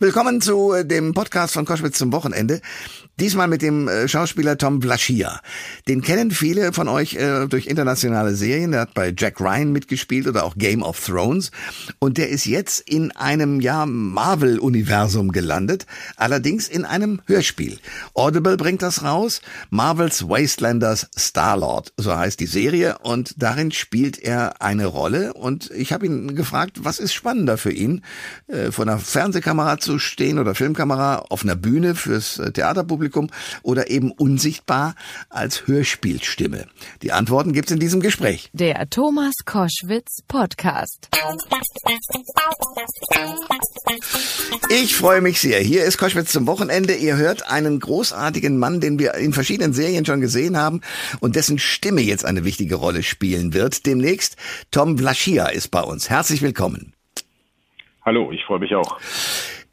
[0.00, 2.60] Willkommen zu äh, dem Podcast von Koschwitz zum Wochenende.
[3.18, 5.40] Diesmal mit dem äh, Schauspieler Tom Vlaschia.
[5.88, 8.70] Den kennen viele von euch äh, durch internationale Serien.
[8.70, 11.50] Der hat bei Jack Ryan mitgespielt oder auch Game of Thrones.
[11.98, 15.84] Und der ist jetzt in einem, ja, Marvel-Universum gelandet.
[16.16, 17.80] Allerdings in einem Hörspiel.
[18.14, 19.42] Audible bringt das raus.
[19.70, 21.92] Marvels Wastelanders Starlord.
[21.96, 22.98] So heißt die Serie.
[22.98, 25.32] Und darin spielt er eine Rolle.
[25.32, 28.04] Und ich habe ihn gefragt, was ist spannender für ihn,
[28.46, 33.30] äh, vor einer Fernsehkamera zu stehen oder Filmkamera auf einer Bühne fürs äh, Theaterpublikum
[33.62, 34.94] oder eben unsichtbar
[35.30, 36.66] als Hörspielstimme?
[37.00, 38.50] Die Antworten gibt's in diesem Gespräch.
[38.52, 41.08] Der Thomas Koschwitz Podcast.
[44.70, 45.60] Ich freue mich sehr.
[45.60, 46.94] Hier ist Koschwitz zum Wochenende.
[46.94, 50.82] Ihr hört einen großartigen Mann, den wir in verschiedenen Serien schon gesehen haben
[51.20, 53.86] und dessen Stimme jetzt eine wichtige Rolle spielen wird.
[53.86, 54.36] Demnächst
[54.70, 56.10] Tom Vlaschia ist bei uns.
[56.10, 56.92] Herzlich willkommen.
[58.04, 58.98] Hallo, ich freue mich auch.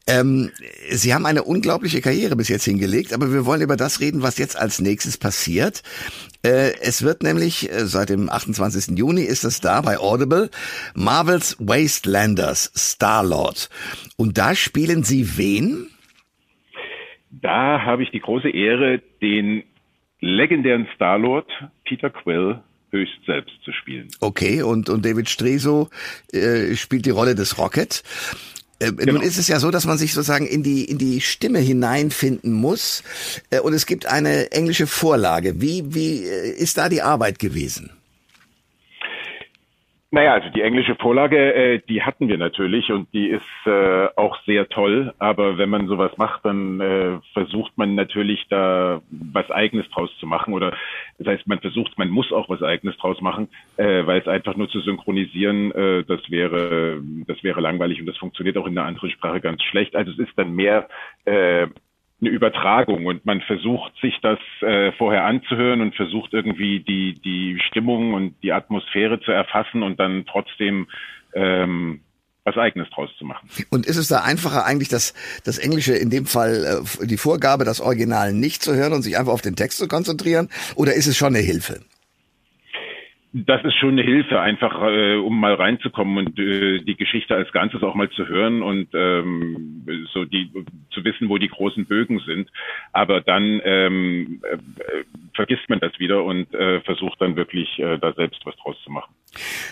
[0.08, 0.52] Ähm,
[0.90, 4.38] Sie haben eine unglaubliche Karriere bis jetzt hingelegt, aber wir wollen über das reden, was
[4.38, 5.82] jetzt als nächstes passiert.
[6.44, 8.98] Äh, es wird nämlich, äh, seit dem 28.
[8.98, 10.52] Juni ist es da bei Audible,
[10.94, 13.70] Marvels Wastelanders Starlord.
[14.16, 15.88] Und da spielen Sie wen?
[17.32, 19.64] Da habe ich die große Ehre, den
[20.22, 21.50] legendären Starlord
[21.84, 24.08] Peter Quill höchst selbst zu spielen.
[24.22, 25.90] Okay, und, und David Streso
[26.32, 28.04] äh, spielt die Rolle des Rocket.
[28.80, 29.14] Äh, genau.
[29.14, 32.52] Nun ist es ja so, dass man sich sozusagen in die in die Stimme hineinfinden
[32.52, 33.04] muss
[33.50, 35.62] äh, und es gibt eine englische Vorlage.
[35.62, 37.92] Wie wie äh, ist da die Arbeit gewesen?
[40.16, 44.42] Naja, also die englische Vorlage, äh, die hatten wir natürlich und die ist äh, auch
[44.46, 45.14] sehr toll.
[45.20, 50.26] Aber wenn man sowas macht, dann äh, versucht man natürlich da was Eigenes draus zu
[50.26, 50.54] machen.
[50.54, 50.72] Oder
[51.18, 54.56] das heißt, man versucht, man muss auch was Eigenes draus machen, äh, weil es einfach
[54.56, 58.88] nur zu synchronisieren, äh, das wäre, das wäre langweilig und das funktioniert auch in einer
[58.88, 59.98] anderen Sprache ganz schlecht.
[59.98, 60.88] Also es ist dann mehr
[61.26, 61.68] äh,
[62.26, 67.60] eine Übertragung und man versucht sich das äh, vorher anzuhören und versucht irgendwie die die
[67.68, 70.88] Stimmung und die Atmosphäre zu erfassen und dann trotzdem
[71.34, 72.02] ähm,
[72.46, 73.50] was eigenes draus zu machen.
[73.72, 77.66] Und ist es da einfacher eigentlich, das, das Englische in dem Fall äh, die Vorgabe,
[77.66, 80.50] das Original nicht zu hören und sich einfach auf den Text zu konzentrieren?
[80.76, 81.82] Oder ist es schon eine Hilfe?
[83.38, 87.52] Das ist schon eine Hilfe, einfach äh, um mal reinzukommen und äh, die Geschichte als
[87.52, 90.50] Ganzes auch mal zu hören und ähm, so die
[90.92, 92.50] zu wissen, wo die großen Bögen sind.
[92.94, 94.58] Aber dann ähm, äh,
[95.34, 98.92] vergisst man das wieder und äh, versucht dann wirklich äh, da selbst was draus zu
[98.92, 99.14] machen.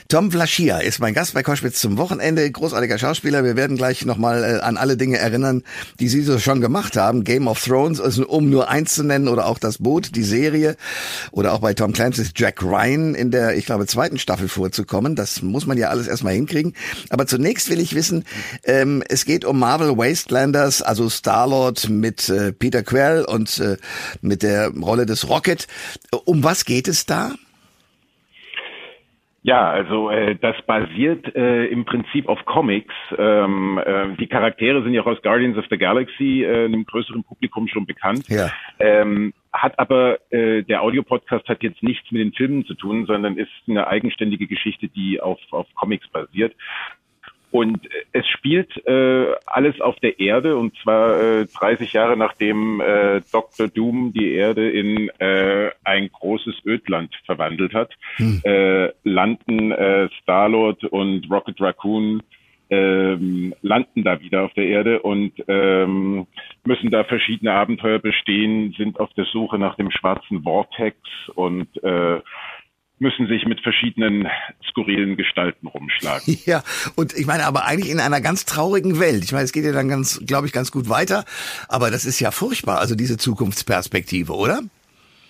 [0.08, 2.50] Tom Vlaschia ist mein Gast bei Koschwitz zum Wochenende.
[2.50, 3.44] Großartiger Schauspieler.
[3.44, 5.64] Wir werden gleich nochmal äh, an alle Dinge erinnern,
[6.00, 7.24] die Sie so schon gemacht haben.
[7.24, 10.76] Game of Thrones, also um nur eins zu nennen, oder auch das Boot, die Serie.
[11.32, 15.16] Oder auch bei Tom Clancy's Jack Ryan in der, ich glaube, zweiten Staffel vorzukommen.
[15.16, 16.74] Das muss man ja alles erstmal hinkriegen.
[17.10, 18.26] Aber zunächst will ich wissen,
[18.64, 23.78] ähm, es geht um Marvel Wastelanders, also Star-Lord mit äh, Peter Quell und äh,
[24.22, 25.68] mit der Rolle des Rocket.
[26.26, 27.34] Um was geht es da?
[29.46, 32.94] Ja, also äh, das basiert äh, im Prinzip auf Comics.
[33.18, 37.26] Ähm, äh, die Charaktere sind ja auch aus Guardians of the Galaxy äh, einem größeren
[37.26, 38.28] Publikum schon bekannt.
[38.30, 38.50] Ja.
[38.80, 43.38] Ähm, hat aber äh, der Audiopodcast hat jetzt nichts mit den Filmen zu tun, sondern
[43.38, 46.56] ist eine eigenständige Geschichte, die auf, auf Comics basiert.
[47.54, 53.22] Und es spielt äh, alles auf der Erde und zwar äh, 30 Jahre nachdem äh,
[53.32, 53.68] Dr.
[53.68, 58.42] Doom die Erde in äh, ein großes Ödland verwandelt hat, hm.
[58.44, 62.24] äh, landen äh, Starlord und Rocket Raccoon
[62.72, 66.26] ähm, landen da wieder auf der Erde und ähm,
[66.66, 70.98] müssen da verschiedene Abenteuer bestehen, sind auf der Suche nach dem schwarzen Vortex
[71.36, 72.20] und äh,
[73.00, 74.28] müssen sich mit verschiedenen
[74.70, 76.38] skurrilen Gestalten rumschlagen.
[76.46, 76.64] Ja,
[76.96, 79.24] und ich meine, aber eigentlich in einer ganz traurigen Welt.
[79.24, 81.26] Ich meine, es geht ja dann ganz, glaube ich, ganz gut weiter,
[81.70, 84.62] aber das ist ja furchtbar, also diese Zukunftsperspektive, oder?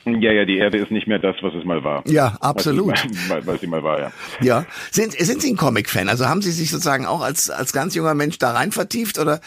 [0.06, 2.03] Ja, ja, die Erde ist nicht mehr das, was es mal war.
[2.07, 2.91] Ja, absolut.
[2.91, 4.12] Was sie mal, was sie mal war, ja.
[4.41, 4.66] Ja.
[4.91, 6.09] Sind, sind Sie ein Comic-Fan?
[6.09, 9.40] Also haben Sie sich sozusagen auch als, als ganz junger Mensch da rein vertieft oder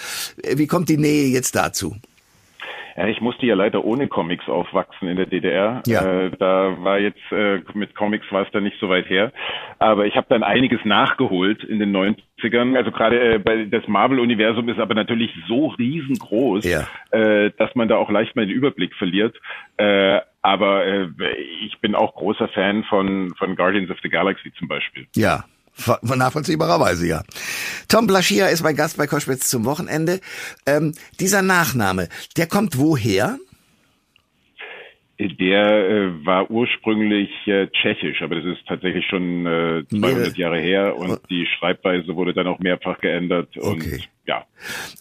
[0.54, 1.96] wie kommt die Nähe jetzt dazu?
[2.96, 5.82] Ja, ich musste ja leider ohne Comics aufwachsen in der DDR.
[5.86, 6.02] Ja.
[6.02, 9.32] Äh, da war jetzt äh, mit Comics war es da nicht so weit her.
[9.78, 12.74] Aber ich habe dann einiges nachgeholt in den 90ern.
[12.74, 16.86] Also gerade äh, bei das Marvel-Universum ist aber natürlich so riesengroß, ja.
[17.10, 19.36] äh, dass man da auch leicht mal den Überblick verliert.
[19.76, 21.08] Äh, aber äh,
[21.66, 25.06] ich bin auch großer Fan von, von Guardians of the Galaxy zum Beispiel.
[25.14, 25.44] Ja,
[26.02, 27.22] Nachvollziehbarerweise, ja.
[27.88, 30.20] Tom Blaschia ist mein Gast bei Koschwitz zum Wochenende.
[30.66, 33.38] Ähm, dieser Nachname, der kommt woher?
[35.18, 40.94] Der äh, war ursprünglich äh, tschechisch, aber das ist tatsächlich schon äh, 200 Jahre her
[40.94, 41.16] und oh.
[41.30, 44.02] die Schreibweise wurde dann auch mehrfach geändert und okay.
[44.26, 44.44] ja.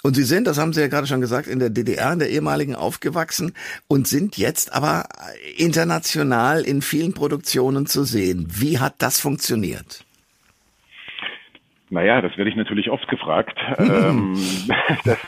[0.03, 2.29] Und Sie sind, das haben Sie ja gerade schon gesagt, in der DDR, in der
[2.29, 3.51] ehemaligen aufgewachsen
[3.89, 5.09] und sind jetzt aber
[5.57, 8.47] international in vielen Produktionen zu sehen.
[8.49, 10.04] Wie hat das funktioniert?
[11.91, 13.59] Naja, das werde ich natürlich oft gefragt.
[13.77, 14.33] ähm,
[15.03, 15.19] das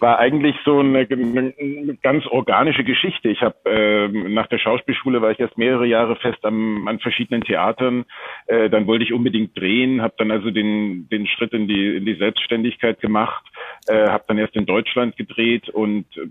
[0.00, 3.28] war eigentlich so eine, eine ganz organische Geschichte.
[3.28, 7.42] Ich habe ähm, nach der Schauspielschule war ich erst mehrere Jahre fest am, an verschiedenen
[7.42, 8.06] Theatern.
[8.46, 12.06] Äh, dann wollte ich unbedingt drehen, habe dann also den den Schritt in die in
[12.06, 13.44] die Selbstständigkeit gemacht,
[13.86, 16.26] äh, habe dann erst in Deutschland gedreht und äh,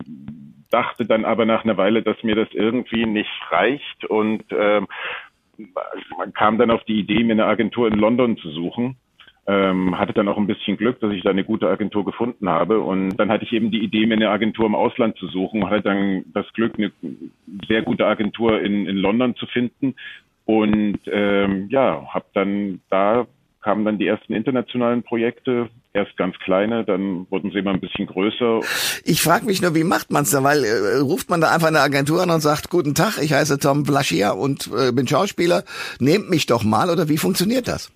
[0.71, 4.81] dachte dann aber nach einer Weile, dass mir das irgendwie nicht reicht und äh,
[6.17, 8.97] man kam dann auf die Idee, mir eine Agentur in London zu suchen
[9.47, 12.79] ähm, hatte dann auch ein bisschen Glück, dass ich da eine gute Agentur gefunden habe.
[12.79, 15.83] Und dann hatte ich eben die Idee, mir eine Agentur im Ausland zu suchen hatte
[15.83, 16.91] dann das Glück, eine
[17.67, 19.95] sehr gute Agentur in, in London zu finden.
[20.45, 23.27] Und ähm, ja, habe dann da
[23.65, 28.05] kamen dann die ersten internationalen Projekte, erst ganz kleine, dann wurden sie immer ein bisschen
[28.05, 28.59] größer.
[29.03, 30.43] Ich frage mich nur, wie macht man es da?
[30.43, 33.57] Weil äh, ruft man da einfach eine Agentur an und sagt, guten Tag, ich heiße
[33.57, 35.63] Tom Blaschia und äh, bin Schauspieler,
[35.99, 37.91] nehmt mich doch mal oder wie funktioniert das?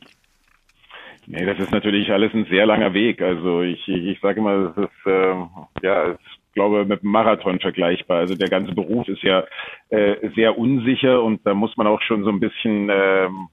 [1.32, 3.22] Nee, das ist natürlich alles ein sehr langer Weg.
[3.22, 5.36] Also ich, ich, ich sage immer, es ist äh,
[5.84, 8.18] ja, ich glaube, mit einem Marathon vergleichbar.
[8.18, 9.44] Also der ganze Beruf ist ja
[9.90, 13.48] äh, sehr unsicher und da muss man auch schon so ein bisschen ähm,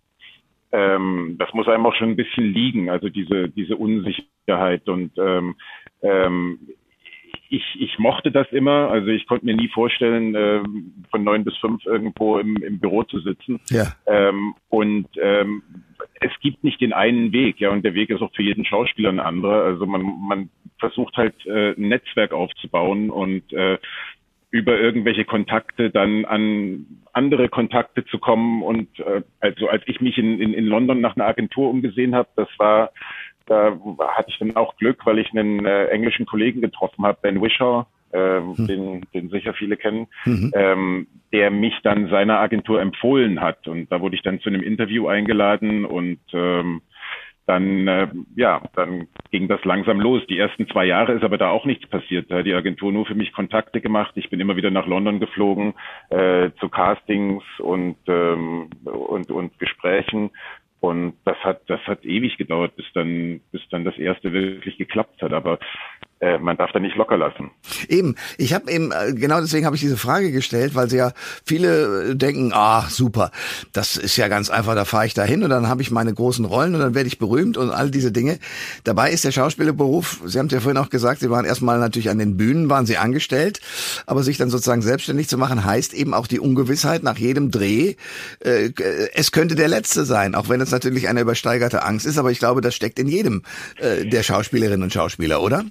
[0.73, 4.89] ähm, das muss einem auch schon ein bisschen liegen, also diese, diese Unsicherheit.
[4.89, 5.55] Und ähm,
[6.01, 6.59] ähm,
[7.49, 8.91] ich, ich mochte das immer.
[8.91, 10.63] Also ich konnte mir nie vorstellen, äh,
[11.11, 13.61] von neun bis fünf irgendwo im, im Büro zu sitzen.
[13.71, 13.93] Ja.
[14.07, 15.63] Ähm, und ähm,
[16.21, 19.11] es gibt nicht den einen Weg, ja, und der Weg ist auch für jeden Schauspieler
[19.11, 19.65] ein anderer.
[19.65, 23.79] Also man, man versucht halt äh, ein Netzwerk aufzubauen und äh,
[24.51, 28.63] über irgendwelche Kontakte dann an andere Kontakte zu kommen.
[28.63, 32.29] Und äh, also als ich mich in, in, in London nach einer Agentur umgesehen habe,
[32.37, 32.91] das war
[33.47, 33.79] da
[34.09, 37.87] hatte ich dann auch Glück, weil ich einen äh, englischen Kollegen getroffen habe, Ben Wishaw,
[38.13, 38.67] äh, hm.
[38.67, 40.53] den, den sicher viele kennen, mhm.
[40.55, 43.69] ähm, der mich dann seiner Agentur empfohlen hat.
[43.69, 46.83] Und da wurde ich dann zu einem Interview eingeladen und ähm,
[47.47, 50.23] dann, äh, ja, dann ging das langsam los.
[50.29, 52.29] Die ersten zwei Jahre ist aber da auch nichts passiert.
[52.29, 54.13] Da hat die Agentur nur für mich Kontakte gemacht.
[54.17, 55.75] Ich bin immer wieder nach London geflogen
[56.11, 60.31] äh, zu Castings und, ähm, und, und Gesprächen
[60.87, 65.23] und das hat, das hat ewig gedauert, bis dann, bis dann das erste wirklich geklappt
[65.23, 65.33] hat.
[65.33, 65.59] Aber
[66.21, 67.51] äh, man darf da nicht locker lassen.
[67.89, 71.13] Eben, ich habe eben äh, genau deswegen habe ich diese Frage gestellt, weil sie ja
[71.45, 73.31] viele äh, denken, ah super,
[73.75, 76.15] das ist ja ganz einfach, da fahre ich da hin und dann habe ich meine
[76.15, 78.39] großen Rollen und dann werde ich berühmt und all diese Dinge.
[78.85, 82.09] Dabei ist der Schauspielerberuf, Sie haben es ja vorhin auch gesagt, Sie waren erstmal natürlich
[82.09, 83.61] an den Bühnen, waren Sie angestellt,
[84.07, 87.97] aber sich dann sozusagen selbstständig zu machen, heißt eben auch die Ungewissheit nach jedem Dreh,
[88.41, 88.71] äh,
[89.13, 92.39] es könnte der letzte sein, auch wenn es natürlich eine übersteigerte Angst ist, aber ich
[92.39, 93.43] glaube, das steckt in jedem
[93.79, 95.67] äh, der Schauspielerinnen und Schauspieler, oder?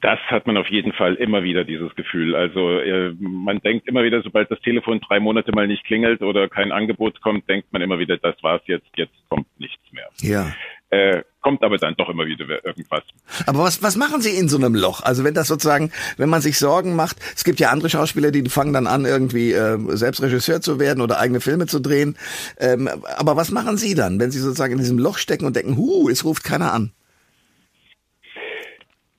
[0.00, 2.34] Das hat man auf jeden Fall immer wieder, dieses Gefühl.
[2.34, 6.48] Also äh, man denkt immer wieder, sobald das Telefon drei Monate mal nicht klingelt oder
[6.48, 10.08] kein Angebot kommt, denkt man immer wieder, das war's jetzt, jetzt kommt nichts mehr.
[10.20, 10.52] Ja.
[10.90, 13.02] Äh, kommt aber dann doch immer wieder irgendwas.
[13.46, 15.02] Aber was, was machen Sie in so einem Loch?
[15.02, 18.48] Also wenn das sozusagen, wenn man sich Sorgen macht, es gibt ja andere Schauspieler, die
[18.48, 22.18] fangen dann an, irgendwie äh, selbst Regisseur zu werden oder eigene Filme zu drehen.
[22.58, 25.76] Ähm, aber was machen Sie dann, wenn Sie sozusagen in diesem Loch stecken und denken,
[25.76, 26.92] hu, es ruft keiner an?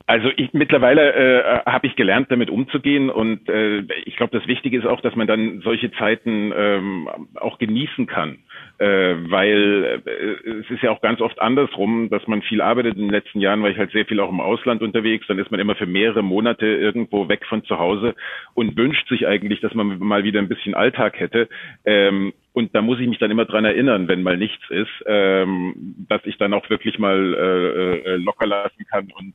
[0.08, 4.78] Also ich mittlerweile äh, habe ich gelernt, damit umzugehen und äh, ich glaube, das Wichtige
[4.78, 8.40] ist auch, dass man dann solche Zeiten ähm, auch genießen kann,
[8.80, 12.96] äh, weil äh, es ist ja auch ganz oft andersrum, dass man viel arbeitet.
[12.96, 15.52] In den letzten Jahren war ich halt sehr viel auch im Ausland unterwegs, dann ist
[15.52, 18.16] man immer für mehrere Monate irgendwo weg von zu Hause
[18.54, 21.48] und wünscht sich eigentlich, dass man mal wieder ein bisschen Alltag hätte.
[21.86, 25.96] Ähm, und da muss ich mich dann immer dran erinnern, wenn mal nichts ist, ähm,
[26.10, 29.34] dass ich dann auch wirklich mal äh, äh locker lassen kann und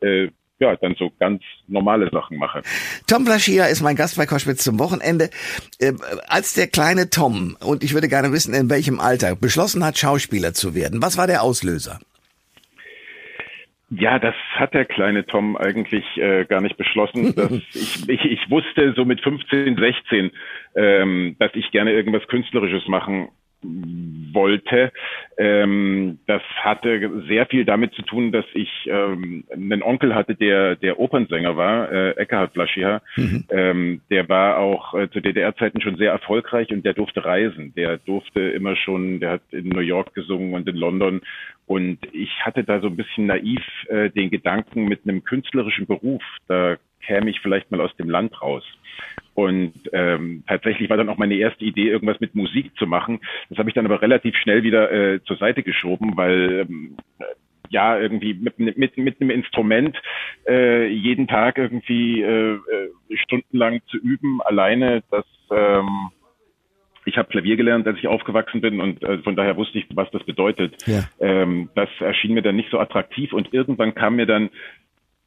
[0.00, 2.62] äh, ja, dann so ganz normale Sachen mache.
[3.06, 5.28] Tom Blaschia ist mein Gast bei Koschwitz zum Wochenende.
[5.78, 5.92] Äh,
[6.28, 10.54] als der kleine Tom, und ich würde gerne wissen, in welchem Alter, beschlossen hat, Schauspieler
[10.54, 12.00] zu werden, was war der Auslöser?
[13.90, 17.34] Ja, das hat der kleine Tom eigentlich äh, gar nicht beschlossen.
[17.72, 20.30] Ich, ich, ich wusste so mit 15, 16,
[20.74, 23.28] ähm, dass ich gerne irgendwas Künstlerisches machen
[24.36, 24.92] wollte.
[25.36, 30.76] Ähm, das hatte sehr viel damit zu tun, dass ich ähm, einen Onkel hatte, der
[30.76, 33.02] der Opernsänger war, äh, Eckhard Blaschiha.
[33.16, 33.44] Mhm.
[33.50, 37.74] Ähm, der war auch äh, zu DDR-Zeiten schon sehr erfolgreich und der durfte reisen.
[37.74, 41.22] Der durfte immer schon, der hat in New York gesungen und in London.
[41.66, 46.22] Und ich hatte da so ein bisschen naiv äh, den Gedanken mit einem künstlerischen Beruf,
[46.46, 48.64] da käme ich vielleicht mal aus dem Land raus.
[49.36, 53.20] Und ähm, tatsächlich war dann auch meine erste Idee, irgendwas mit Musik zu machen.
[53.50, 56.96] Das habe ich dann aber relativ schnell wieder äh, zur Seite geschoben, weil ähm,
[57.68, 59.94] ja irgendwie mit, mit, mit einem Instrument
[60.48, 62.60] äh, jeden Tag irgendwie äh, äh,
[63.24, 66.10] stundenlang zu üben, alleine, das ähm,
[67.04, 70.10] ich habe Klavier gelernt, als ich aufgewachsen bin und äh, von daher wusste ich, was
[70.12, 70.82] das bedeutet.
[70.86, 71.04] Ja.
[71.20, 74.48] Ähm, das erschien mir dann nicht so attraktiv und irgendwann kam mir dann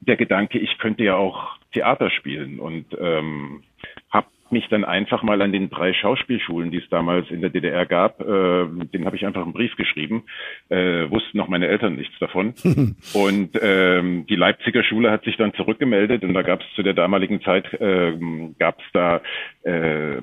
[0.01, 3.63] der Gedanke, ich könnte ja auch Theater spielen und ähm,
[4.09, 7.85] habe mich dann einfach mal an den drei Schauspielschulen, die es damals in der DDR
[7.85, 10.23] gab, äh, den habe ich einfach einen Brief geschrieben,
[10.69, 12.53] äh, wussten noch meine Eltern nichts davon.
[13.13, 16.93] und ähm, die Leipziger Schule hat sich dann zurückgemeldet und da gab es zu der
[16.93, 18.13] damaligen Zeit, äh,
[18.57, 19.21] gab es da
[19.63, 20.21] äh,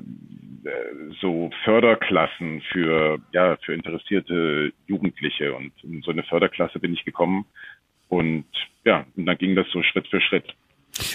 [1.21, 7.45] so Förderklassen für ja für interessierte Jugendliche und in so eine Förderklasse bin ich gekommen
[8.09, 8.45] und
[8.85, 10.45] ja und dann ging das so Schritt für Schritt.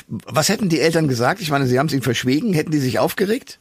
[0.07, 1.41] Was hätten die Eltern gesagt?
[1.41, 2.53] Ich meine, sie haben es ihnen verschwiegen.
[2.53, 3.59] Hätten die sich aufgeregt?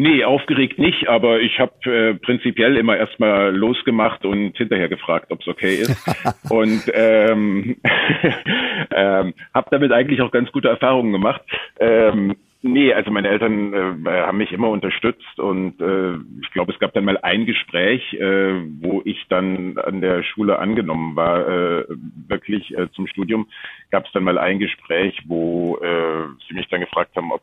[0.00, 5.40] Nee, aufgeregt nicht, aber ich habe äh, prinzipiell immer erstmal losgemacht und hinterher gefragt, ob
[5.40, 5.96] es okay ist.
[6.50, 7.78] und ähm,
[8.92, 11.42] ähm, habe damit eigentlich auch ganz gute Erfahrungen gemacht.
[11.80, 13.72] Ähm, Nee, also meine Eltern
[14.04, 18.14] äh, haben mich immer unterstützt und äh, ich glaube, es gab dann mal ein Gespräch,
[18.14, 21.84] äh, wo ich dann an der Schule angenommen war, äh,
[22.26, 23.46] wirklich äh, zum Studium,
[23.90, 27.42] gab es dann mal ein Gespräch, wo äh, sie mich dann gefragt haben, ob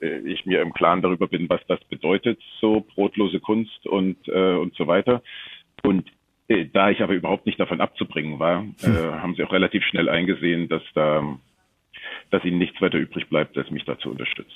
[0.00, 4.54] äh, ich mir im Klaren darüber bin, was das bedeutet, so brotlose Kunst und äh,
[4.54, 5.22] und so weiter.
[5.82, 6.08] Und
[6.46, 9.22] äh, da ich aber überhaupt nicht davon abzubringen war, äh, hm.
[9.22, 11.36] haben sie auch relativ schnell eingesehen, dass da
[12.30, 14.54] dass ihnen nichts weiter übrig bleibt, als mich da zu unterstützen.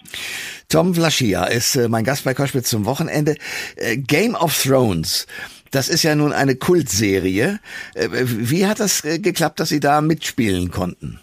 [0.69, 3.37] Tom Vlaschia ist äh, mein Gast bei Koschwitz zum Wochenende.
[3.76, 5.26] Äh, Game of Thrones.
[5.71, 7.59] Das ist ja nun eine Kultserie.
[7.95, 11.21] Äh, wie hat das geklappt, dass Sie da mitspielen konnten?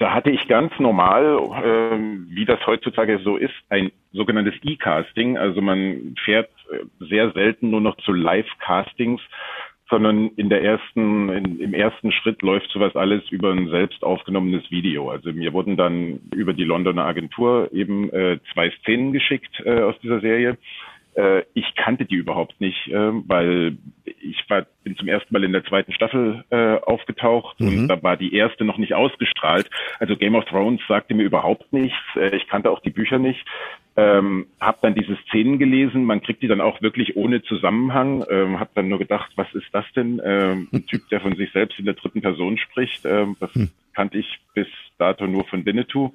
[0.00, 5.36] Da hatte ich ganz normal, äh, wie das heutzutage so ist, ein sogenanntes E-Casting.
[5.36, 9.20] Also man fährt äh, sehr selten nur noch zu Live-Castings,
[9.90, 14.70] sondern in der ersten, in, im ersten Schritt läuft sowas alles über ein selbst aufgenommenes
[14.70, 15.10] Video.
[15.10, 19.96] Also mir wurden dann über die Londoner Agentur eben äh, zwei Szenen geschickt äh, aus
[20.00, 20.56] dieser Serie.
[21.14, 25.52] Äh, ich kannte die überhaupt nicht, äh, weil ich war, bin zum ersten Mal in
[25.52, 27.68] der zweiten Staffel äh, aufgetaucht mhm.
[27.68, 29.68] und da war die erste noch nicht ausgestrahlt.
[29.98, 31.98] Also Game of Thrones sagte mir überhaupt nichts.
[32.14, 33.44] Äh, ich kannte auch die Bücher nicht.
[34.00, 38.24] Ähm, habe dann diese Szenen gelesen, man kriegt die dann auch wirklich ohne Zusammenhang.
[38.30, 40.22] Ähm, habe dann nur gedacht, was ist das denn?
[40.24, 43.04] Ähm, ein Typ, der von sich selbst in der dritten Person spricht.
[43.04, 43.70] Ähm, das hm.
[43.94, 46.12] kannte ich bis dato nur von Winnetou.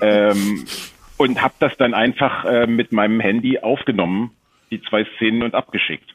[0.00, 0.64] ähm,
[1.16, 4.30] und habe das dann einfach äh, mit meinem Handy aufgenommen,
[4.70, 6.14] die zwei Szenen und abgeschickt.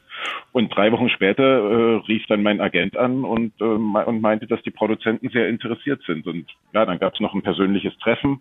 [0.52, 4.62] Und drei Wochen später äh, rief dann mein Agent an und, äh, und meinte, dass
[4.62, 6.26] die Produzenten sehr interessiert sind.
[6.26, 8.40] Und ja, dann gab es noch ein persönliches Treffen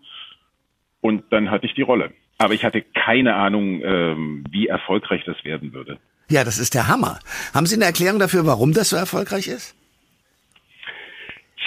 [1.02, 2.12] und dann hatte ich die Rolle.
[2.42, 6.00] Aber ich hatte keine Ahnung, ähm, wie erfolgreich das werden würde.
[6.28, 7.20] Ja, das ist der Hammer.
[7.54, 9.76] Haben Sie eine Erklärung dafür, warum das so erfolgreich ist?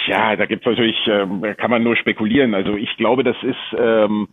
[0.07, 2.53] Ja, da gibt's natürlich, ähm, kann man nur spekulieren.
[2.53, 4.27] Also ich glaube, das ist, ähm,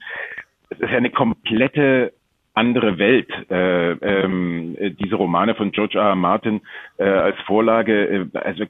[0.68, 2.12] das ist ja eine komplette
[2.54, 3.30] andere Welt.
[3.48, 6.08] Äh, ähm, diese Romane von George R.
[6.08, 6.16] R.
[6.16, 6.60] Martin
[6.98, 8.64] äh, als Vorlage, äh, also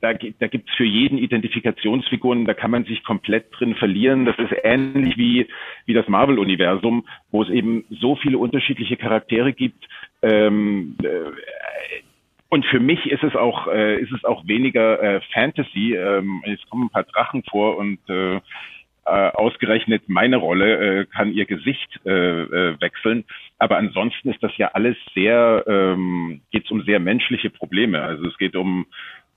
[0.00, 4.24] da, da gibt es für jeden Identifikationsfiguren, da kann man sich komplett drin verlieren.
[4.24, 5.48] Das ist ähnlich wie,
[5.86, 9.88] wie das Marvel-Universum, wo es eben so viele unterschiedliche Charaktere gibt.
[10.22, 11.08] Ähm, äh,
[12.48, 15.94] und für mich ist es auch, äh, ist es auch weniger äh, Fantasy.
[15.94, 18.40] Ähm, es kommen ein paar Drachen vor und äh,
[19.04, 23.24] äh, ausgerechnet meine Rolle äh, kann ihr Gesicht äh, wechseln.
[23.58, 28.02] Aber ansonsten ist das ja alles sehr, ähm, geht es um sehr menschliche Probleme.
[28.02, 28.86] Also es geht um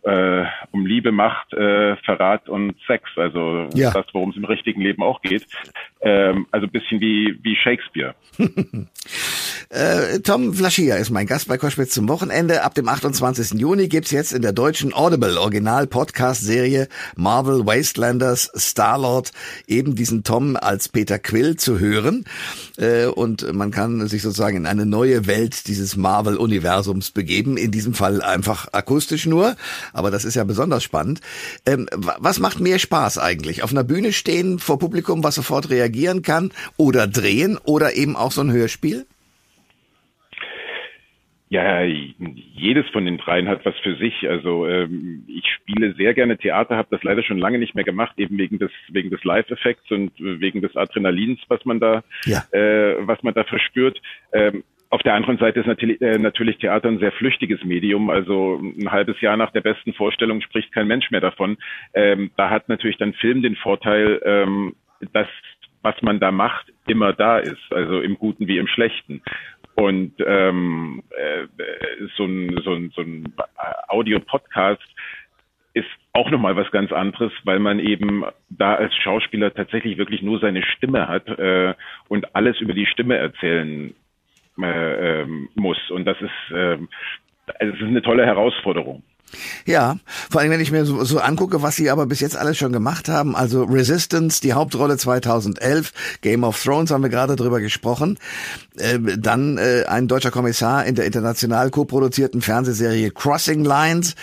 [0.06, 3.10] äh, um Liebe, Macht, äh, Verrat und Sex.
[3.16, 3.92] Also ja.
[3.92, 5.46] das, worum es im richtigen Leben auch geht.
[6.02, 8.16] Ähm, also bisschen wie, wie Shakespeare.
[9.70, 12.64] Äh, Tom Flaschia ist mein Gast bei Koschwitz zum Wochenende.
[12.64, 13.60] Ab dem 28.
[13.60, 19.32] Juni gibt's jetzt in der deutschen Audible Original Podcast Serie Marvel Wastelanders Starlord
[19.66, 22.26] eben diesen Tom als Peter Quill zu hören.
[22.78, 27.58] Äh, und man kann sich sozusagen in eine neue Welt dieses Marvel Universums begeben.
[27.58, 29.56] In diesem Fall einfach akustisch nur.
[29.94, 31.22] Aber das ist ja besonders spannend.
[31.66, 33.64] Ähm, was macht mehr Spaß eigentlich?
[33.64, 38.32] Auf einer Bühne stehen vor Publikum, was sofort reagieren kann oder drehen oder eben auch
[38.32, 39.08] so ein Hörspiel?
[41.56, 44.28] Ja, jedes von den dreien hat was für sich.
[44.30, 48.16] Also ähm, ich spiele sehr gerne Theater, habe das leider schon lange nicht mehr gemacht,
[48.18, 52.44] eben wegen des wegen des Live-Effekts und wegen des Adrenalins, was man da ja.
[52.52, 54.02] äh, was man da verspürt.
[54.34, 58.10] Ähm, auf der anderen Seite ist natürlich, äh, natürlich Theater ein sehr flüchtiges Medium.
[58.10, 61.56] Also ein halbes Jahr nach der besten Vorstellung spricht kein Mensch mehr davon.
[61.94, 64.76] Ähm, da hat natürlich dann Film den Vorteil, ähm,
[65.14, 65.28] dass
[65.86, 69.22] was man da macht, immer da ist, also im Guten wie im Schlechten.
[69.76, 71.46] Und ähm, äh,
[72.18, 73.34] so ein, so ein, so ein
[73.88, 74.82] Audio-Podcast
[75.74, 80.40] ist auch nochmal was ganz anderes, weil man eben da als Schauspieler tatsächlich wirklich nur
[80.40, 81.76] seine Stimme hat äh,
[82.08, 83.94] und alles über die Stimme erzählen
[84.62, 85.92] äh, äh, muss.
[85.92, 86.78] Und das ist, äh,
[87.60, 89.04] also es ist eine tolle Herausforderung.
[89.66, 89.98] Ja,
[90.30, 92.72] vor allem wenn ich mir so, so, angucke, was sie aber bis jetzt alles schon
[92.72, 93.36] gemacht haben.
[93.36, 98.18] Also Resistance, die Hauptrolle 2011, Game of Thrones haben wir gerade drüber gesprochen.
[98.78, 104.16] Äh, dann äh, ein deutscher Kommissar in der international co-produzierten Fernsehserie Crossing Lines.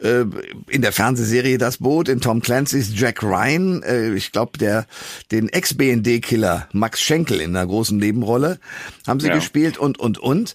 [0.00, 0.24] Äh,
[0.68, 3.82] in der Fernsehserie Das Boot, in Tom Clancy's Jack Ryan.
[3.82, 4.86] Äh, ich glaube, der
[5.30, 8.58] den Ex-BND-Killer Max Schenkel in einer großen Nebenrolle
[9.06, 9.34] haben sie ja.
[9.34, 10.54] gespielt und, und, und.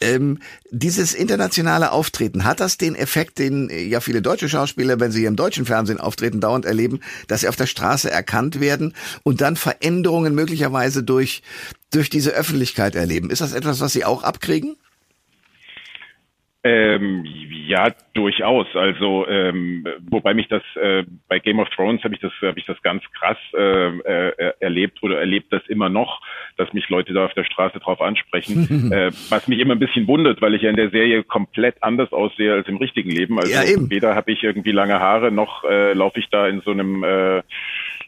[0.00, 0.38] Ähm,
[0.70, 5.24] dieses internationale Auftreten, hat das den Effekt, den äh, ja viele deutsche Schauspieler, wenn sie
[5.24, 9.56] im deutschen Fernsehen auftreten, dauernd erleben, dass sie auf der Straße erkannt werden und dann
[9.56, 11.42] Veränderungen möglicherweise durch,
[11.90, 13.30] durch diese Öffentlichkeit erleben?
[13.30, 14.76] Ist das etwas, was Sie auch abkriegen?
[16.66, 17.24] Ähm,
[17.66, 18.66] ja, durchaus.
[18.74, 22.66] Also ähm, wobei mich das äh, bei Game of Thrones habe ich das habe ich
[22.66, 26.20] das ganz krass äh, äh, erlebt oder erlebt das immer noch,
[26.56, 30.08] dass mich Leute da auf der Straße drauf ansprechen, äh, was mich immer ein bisschen
[30.08, 33.38] wundert, weil ich ja in der Serie komplett anders aussehe als im richtigen Leben.
[33.38, 36.72] Also ja, weder habe ich irgendwie lange Haare noch äh, laufe ich da in so
[36.72, 37.42] einem äh,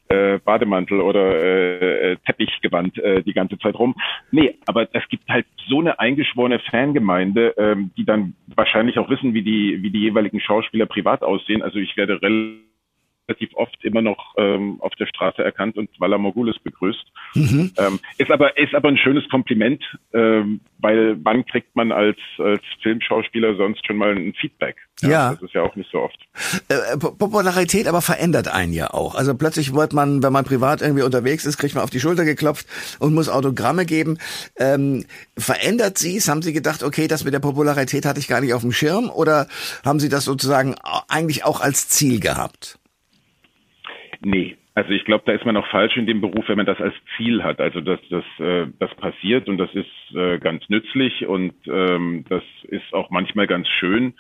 [0.09, 3.95] äh, Bademantel oder äh, Teppichgewand äh, die ganze Zeit rum.
[4.31, 9.35] Nee, aber es gibt halt so eine eingeschworene Fangemeinde, ähm, die dann wahrscheinlich auch wissen,
[9.35, 11.63] wie die, wie die jeweiligen Schauspieler privat aussehen.
[11.63, 12.68] Also ich werde relativ
[13.29, 17.05] relativ oft immer noch ähm, auf der Straße erkannt und Walla Mogulis begrüßt.
[17.35, 17.73] Mhm.
[17.79, 19.83] Ähm, ist aber ist aber ein schönes Kompliment,
[20.13, 24.77] ähm, weil wann kriegt man als als Filmschauspieler sonst schon mal ein Feedback?
[25.01, 25.33] Ja, ja.
[25.33, 26.19] das ist ja auch nicht so oft.
[26.69, 29.15] Äh, Popularität aber verändert einen ja auch.
[29.15, 32.25] Also plötzlich wird man, wenn man privat irgendwie unterwegs ist, kriegt man auf die Schulter
[32.25, 32.67] geklopft
[32.99, 34.19] und muss Autogramme geben.
[34.59, 35.05] Ähm,
[35.37, 36.29] verändert Sie es?
[36.29, 39.11] Haben Sie gedacht, okay, das mit der Popularität hatte ich gar nicht auf dem Schirm?
[39.11, 39.47] Oder
[39.85, 40.75] haben Sie das sozusagen
[41.09, 42.79] eigentlich auch als Ziel gehabt?
[44.21, 46.81] Nee, also ich glaube, da ist man auch falsch in dem Beruf, wenn man das
[46.81, 47.61] als Ziel hat.
[47.61, 52.45] Also dass das, äh, das passiert und das ist äh, ganz nützlich und ähm, das
[52.63, 54.15] ist auch manchmal ganz schön.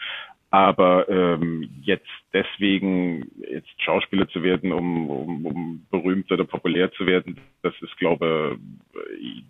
[0.50, 7.06] Aber ähm, jetzt deswegen jetzt Schauspieler zu werden, um, um, um berühmt oder populär zu
[7.06, 8.58] werden, das ist, glaube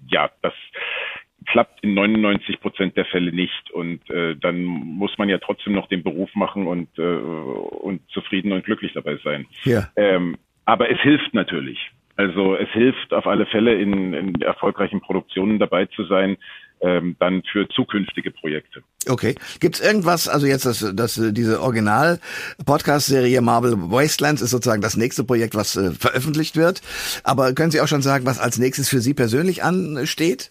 [0.09, 0.55] ja, das
[1.47, 3.71] klappt in 99 Prozent der Fälle nicht.
[3.71, 8.53] Und äh, dann muss man ja trotzdem noch den Beruf machen und, äh, und zufrieden
[8.53, 9.47] und glücklich dabei sein.
[9.65, 9.89] Ja.
[9.97, 11.79] Ähm, aber es hilft natürlich.
[12.17, 16.37] Also es hilft auf alle Fälle in, in erfolgreichen Produktionen dabei zu sein,
[16.81, 18.83] ähm, dann für zukünftige Projekte.
[19.09, 19.35] Okay.
[19.61, 25.55] Gibt's irgendwas, also jetzt das, das diese Original-Podcast-Serie Marvel Wastelands ist sozusagen das nächste Projekt,
[25.55, 26.83] was äh, veröffentlicht wird.
[27.25, 30.51] Aber können Sie auch schon sagen, was als nächstes für Sie persönlich ansteht?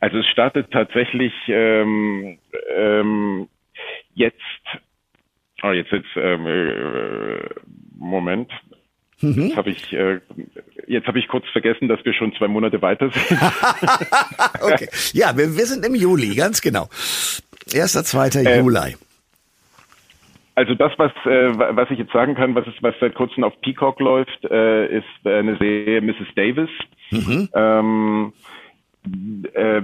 [0.00, 2.38] Also es startet tatsächlich ähm,
[2.74, 3.48] ähm,
[4.14, 4.38] jetzt,
[5.62, 7.48] oh jetzt jetzt ähm, äh,
[7.98, 8.50] Moment,
[9.20, 9.46] mhm.
[9.46, 10.20] jetzt habe ich äh,
[10.86, 13.40] jetzt habe ich kurz vergessen, dass wir schon zwei Monate weiter sind.
[14.60, 16.88] okay, ja, wir, wir sind im Juli, ganz genau,
[17.72, 18.96] erster, zweiter äh, Juli.
[20.56, 23.60] Also das, was äh, was ich jetzt sagen kann, was ist, was seit kurzem auf
[23.60, 26.28] Peacock läuft, äh, ist eine Serie Mrs.
[26.36, 26.70] Davis.
[27.10, 27.48] Mhm.
[27.54, 28.32] Ähm,
[29.52, 29.82] äh,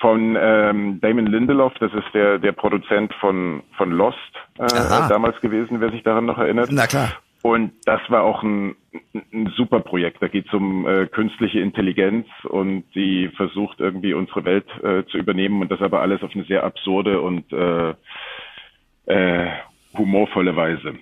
[0.00, 4.18] von ähm, Damon Lindelof, das ist der der Produzent von von Lost
[4.58, 4.66] äh,
[5.08, 6.68] damals gewesen, wer sich daran noch erinnert.
[6.72, 7.12] Na klar.
[7.42, 8.74] Und das war auch ein,
[9.14, 10.20] ein super Projekt.
[10.20, 15.18] Da geht es um äh, künstliche Intelligenz und die versucht irgendwie unsere Welt äh, zu
[15.18, 17.94] übernehmen und das aber alles auf eine sehr absurde und äh,
[19.06, 19.50] äh,
[19.96, 20.94] humorvolle Weise.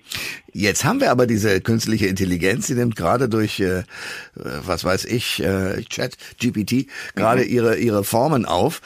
[0.53, 3.83] Jetzt haben wir aber diese künstliche Intelligenz, die nimmt gerade durch, äh,
[4.35, 7.51] was weiß ich, äh, Chat, GPT, gerade mhm.
[7.51, 8.81] ihre, ihre Formen auf.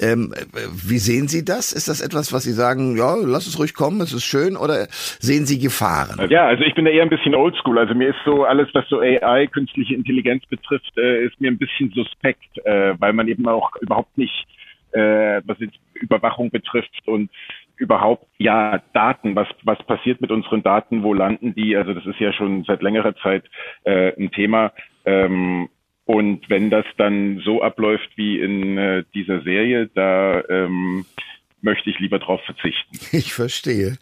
[0.00, 0.34] Ähm,
[0.72, 1.72] wie sehen Sie das?
[1.72, 4.86] Ist das etwas, was Sie sagen, ja, lass es ruhig kommen, es ist schön, oder
[4.90, 6.30] sehen Sie Gefahren?
[6.30, 7.78] Ja, also ich bin da eher ein bisschen oldschool.
[7.78, 11.58] Also mir ist so alles, was so AI, künstliche Intelligenz betrifft, äh, ist mir ein
[11.58, 14.46] bisschen suspekt, äh, weil man eben auch überhaupt nicht
[14.92, 17.30] äh, was jetzt Überwachung betrifft und
[17.76, 21.76] überhaupt ja Daten, was was passiert mit unseren Daten, wo landen die?
[21.76, 23.44] Also das ist ja schon seit längerer Zeit
[23.84, 24.72] äh, ein Thema.
[25.04, 25.68] Ähm,
[26.04, 31.04] und wenn das dann so abläuft wie in äh, dieser Serie, da ähm,
[31.66, 32.98] möchte ich lieber darauf verzichten.
[33.12, 33.98] Ich verstehe.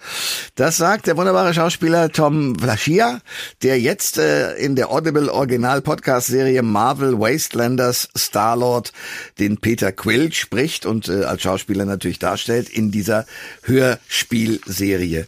[0.55, 3.20] Das sagt der wunderbare Schauspieler Tom Vlaschia,
[3.62, 8.92] der jetzt äh, in der Audible Original Podcast Serie Marvel Wastelanders Starlord
[9.38, 13.24] den Peter Quill spricht und äh, als Schauspieler natürlich darstellt in dieser
[13.64, 15.27] Hörspielserie.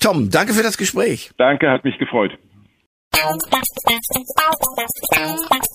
[0.00, 1.30] Tom, danke für das Gespräch.
[1.38, 2.32] Danke, hat mich gefreut.